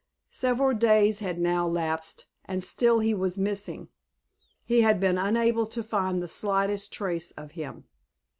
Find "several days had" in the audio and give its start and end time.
0.31-1.37